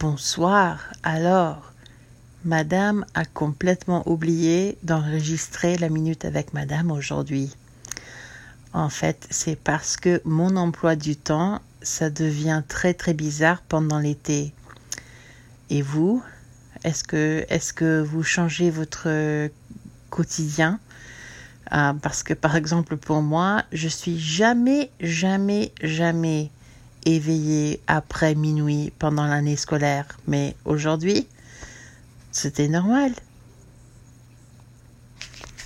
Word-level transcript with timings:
Bonsoir. 0.00 0.78
Alors, 1.02 1.72
Madame 2.44 3.04
a 3.14 3.24
complètement 3.24 4.08
oublié 4.08 4.78
d'enregistrer 4.84 5.76
la 5.76 5.88
minute 5.88 6.24
avec 6.24 6.54
Madame 6.54 6.92
aujourd'hui. 6.92 7.52
En 8.72 8.90
fait, 8.90 9.26
c'est 9.30 9.58
parce 9.58 9.96
que 9.96 10.22
mon 10.24 10.54
emploi 10.54 10.94
du 10.94 11.16
temps, 11.16 11.60
ça 11.82 12.10
devient 12.10 12.62
très 12.68 12.94
très 12.94 13.12
bizarre 13.12 13.60
pendant 13.62 13.98
l'été. 13.98 14.54
Et 15.68 15.82
vous, 15.82 16.22
est-ce 16.84 17.02
que, 17.02 18.00
vous 18.00 18.22
changez 18.22 18.70
votre 18.70 19.48
quotidien? 20.10 20.78
Euh, 21.72 21.92
Parce 21.94 22.22
que 22.22 22.34
par 22.34 22.54
exemple 22.54 22.98
pour 22.98 23.20
moi, 23.20 23.64
je 23.72 23.88
suis 23.88 24.20
jamais, 24.20 24.92
jamais, 25.00 25.72
jamais 25.82 26.52
éveillée 27.04 27.80
après 27.86 28.34
minuit 28.34 28.92
pendant 28.98 29.26
l'année 29.26 29.56
scolaire. 29.56 30.06
Mais 30.26 30.54
aujourd'hui, 30.64 31.26
c'était 32.32 32.68
normal. 32.68 33.12